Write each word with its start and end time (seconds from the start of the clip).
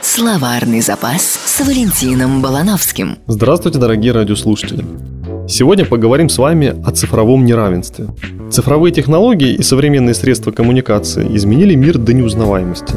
Словарный 0.00 0.80
запас 0.80 1.22
с 1.22 1.60
Валентином 1.60 2.40
Балановским. 2.40 3.18
Здравствуйте, 3.26 3.78
дорогие 3.78 4.12
радиослушатели. 4.12 4.84
Сегодня 5.48 5.84
поговорим 5.84 6.28
с 6.28 6.38
вами 6.38 6.74
о 6.86 6.92
цифровом 6.92 7.44
неравенстве. 7.44 8.06
Цифровые 8.50 8.92
технологии 8.92 9.54
и 9.54 9.62
современные 9.62 10.14
средства 10.14 10.52
коммуникации 10.52 11.26
изменили 11.36 11.74
мир 11.74 11.98
до 11.98 12.12
неузнаваемости. 12.12 12.94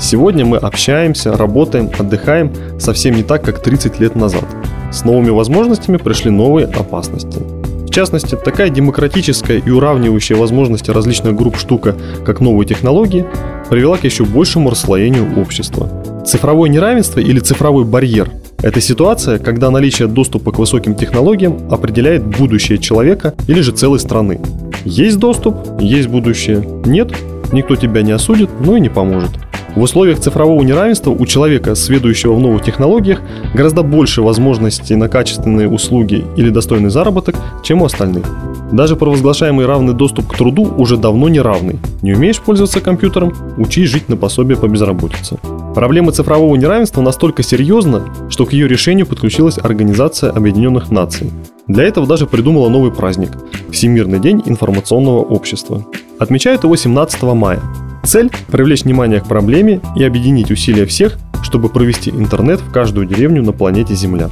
Сегодня 0.00 0.46
мы 0.46 0.56
общаемся, 0.56 1.36
работаем, 1.36 1.90
отдыхаем 1.98 2.52
совсем 2.80 3.14
не 3.14 3.22
так, 3.22 3.44
как 3.44 3.62
30 3.62 4.00
лет 4.00 4.16
назад. 4.16 4.44
С 4.90 5.04
новыми 5.04 5.30
возможностями 5.30 5.98
пришли 5.98 6.30
новые 6.30 6.66
опасности. 6.66 7.38
В 7.38 7.90
частности, 7.90 8.36
такая 8.42 8.70
демократическая 8.70 9.58
и 9.58 9.70
уравнивающая 9.70 10.36
возможности 10.36 10.90
различных 10.90 11.36
групп 11.36 11.58
штука, 11.58 11.94
как 12.24 12.40
новые 12.40 12.66
технологии, 12.66 13.26
привела 13.68 13.98
к 13.98 14.04
еще 14.04 14.24
большему 14.24 14.70
расслоению 14.70 15.38
общества. 15.38 16.01
Цифровое 16.24 16.70
неравенство 16.70 17.18
или 17.18 17.40
цифровой 17.40 17.84
барьер– 17.84 18.30
это 18.62 18.80
ситуация, 18.80 19.38
когда 19.38 19.70
наличие 19.70 20.06
доступа 20.06 20.52
к 20.52 20.58
высоким 20.58 20.94
технологиям 20.94 21.68
определяет 21.68 22.24
будущее 22.24 22.78
человека 22.78 23.34
или 23.48 23.60
же 23.60 23.72
целой 23.72 23.98
страны. 23.98 24.40
Есть 24.84 25.18
доступ– 25.18 25.56
есть 25.80 26.08
будущее. 26.08 26.64
Нет– 26.86 27.12
никто 27.52 27.74
тебя 27.74 28.02
не 28.02 28.12
осудит, 28.12 28.50
но 28.60 28.76
и 28.76 28.80
не 28.80 28.88
поможет. 28.88 29.30
В 29.74 29.82
условиях 29.82 30.20
цифрового 30.20 30.62
неравенства 30.62 31.10
у 31.10 31.26
человека, 31.26 31.74
сведущего 31.74 32.34
в 32.34 32.40
новых 32.40 32.62
технологиях, 32.62 33.20
гораздо 33.52 33.82
больше 33.82 34.22
возможностей 34.22 34.94
на 34.94 35.08
качественные 35.08 35.68
услуги 35.68 36.24
или 36.36 36.50
достойный 36.50 36.90
заработок, 36.90 37.36
чем 37.64 37.82
у 37.82 37.86
остальных. 37.86 38.26
Даже 38.70 38.96
провозглашаемый 38.96 39.66
равный 39.66 39.94
доступ 39.94 40.28
к 40.28 40.36
труду 40.36 40.72
уже 40.76 40.96
давно 40.96 41.28
не 41.28 41.40
равный. 41.40 41.80
Не 42.02 42.14
умеешь 42.14 42.40
пользоваться 42.40 42.80
компьютером– 42.80 43.34
учись 43.56 43.88
жить 43.88 44.08
на 44.08 44.16
пособие 44.16 44.56
по 44.56 44.68
безработице. 44.68 45.38
Проблема 45.74 46.12
цифрового 46.12 46.54
неравенства 46.56 47.00
настолько 47.00 47.42
серьезна, 47.42 48.04
что 48.28 48.44
к 48.44 48.52
ее 48.52 48.68
решению 48.68 49.06
подключилась 49.06 49.56
Организация 49.56 50.30
Объединенных 50.30 50.90
Наций. 50.90 51.30
Для 51.66 51.84
этого 51.84 52.06
даже 52.06 52.26
придумала 52.26 52.68
новый 52.68 52.92
праздник– 52.92 53.30
Всемирный 53.70 54.18
день 54.18 54.42
информационного 54.44 55.20
общества. 55.20 55.86
Отмечают 56.18 56.64
его 56.64 56.76
17 56.76 57.22
мая. 57.22 57.60
Цель– 58.04 58.30
привлечь 58.50 58.84
внимание 58.84 59.20
к 59.20 59.26
проблеме 59.26 59.80
и 59.96 60.04
объединить 60.04 60.50
усилия 60.50 60.84
всех, 60.84 61.18
чтобы 61.42 61.70
провести 61.70 62.10
интернет 62.10 62.60
в 62.60 62.70
каждую 62.70 63.06
деревню 63.06 63.42
на 63.42 63.52
планете 63.52 63.94
Земля. 63.94 64.28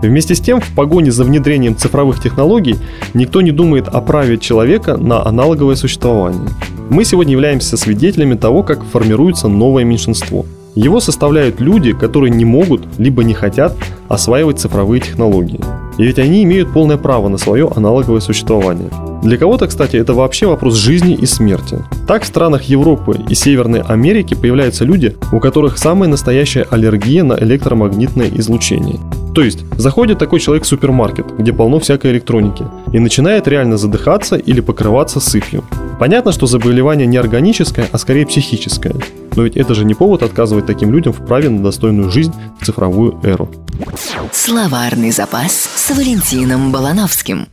Вместе 0.00 0.34
с 0.34 0.40
тем, 0.40 0.62
в 0.62 0.74
погоне 0.74 1.12
за 1.12 1.24
внедрением 1.24 1.76
цифровых 1.76 2.22
технологий 2.22 2.76
никто 3.12 3.42
не 3.42 3.50
думает 3.50 3.86
о 3.88 4.00
праве 4.00 4.38
человека 4.38 4.96
на 4.96 5.26
аналоговое 5.26 5.74
существование. 5.74 6.48
Мы 6.88 7.04
сегодня 7.04 7.32
являемся 7.32 7.76
свидетелями 7.76 8.34
того, 8.34 8.62
как 8.62 8.82
формируется 8.82 9.46
новое 9.48 9.84
меньшинство. 9.84 10.46
Его 10.76 11.00
составляют 11.00 11.60
люди, 11.60 11.92
которые 11.92 12.30
не 12.30 12.44
могут, 12.44 12.82
либо 12.98 13.24
не 13.24 13.34
хотят 13.34 13.74
осваивать 14.08 14.60
цифровые 14.60 15.00
технологии. 15.00 15.60
И 15.98 16.04
ведь 16.04 16.18
они 16.18 16.44
имеют 16.44 16.72
полное 16.72 16.96
право 16.96 17.28
на 17.28 17.38
свое 17.38 17.70
аналоговое 17.74 18.20
существование. 18.20 18.88
Для 19.22 19.36
кого-то, 19.36 19.66
кстати, 19.66 19.96
это 19.96 20.14
вообще 20.14 20.46
вопрос 20.46 20.76
жизни 20.76 21.14
и 21.14 21.26
смерти. 21.26 21.84
Так 22.06 22.22
в 22.22 22.26
странах 22.26 22.62
Европы 22.62 23.18
и 23.28 23.34
Северной 23.34 23.80
Америки 23.80 24.34
появляются 24.34 24.84
люди, 24.84 25.16
у 25.32 25.40
которых 25.40 25.76
самая 25.76 26.08
настоящая 26.08 26.66
аллергия 26.70 27.24
на 27.24 27.34
электромагнитное 27.34 28.30
излучение. 28.36 28.98
То 29.34 29.42
есть, 29.42 29.64
заходит 29.76 30.18
такой 30.18 30.40
человек 30.40 30.64
в 30.64 30.66
супермаркет, 30.66 31.26
где 31.38 31.52
полно 31.52 31.80
всякой 31.80 32.12
электроники, 32.12 32.64
и 32.92 32.98
начинает 32.98 33.46
реально 33.46 33.76
задыхаться 33.76 34.36
или 34.36 34.60
покрываться 34.60 35.20
сыпью. 35.20 35.64
Понятно, 35.98 36.32
что 36.32 36.46
заболевание 36.46 37.06
не 37.06 37.16
органическое, 37.18 37.86
а 37.92 37.98
скорее 37.98 38.26
психическое. 38.26 38.94
Но 39.36 39.44
ведь 39.44 39.56
это 39.56 39.74
же 39.74 39.84
не 39.84 39.94
повод 39.94 40.22
отказывать 40.22 40.66
таким 40.66 40.92
людям 40.92 41.12
в 41.12 41.24
праве 41.24 41.48
на 41.48 41.62
достойную 41.62 42.10
жизнь 42.10 42.32
в 42.60 42.64
цифровую 42.66 43.20
эру. 43.22 43.50
Словарный 44.32 45.10
запас 45.10 45.52
с 45.52 45.90
Валентином 45.96 46.72
Балановским. 46.72 47.48